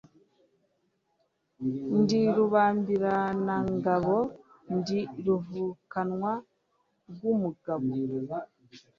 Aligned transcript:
Ndi 1.99 2.19
rubambiranangabo, 2.35 4.17
ndi 4.77 4.99
ruvukanwa 5.25 6.33
rw'umugabo. 7.11 7.89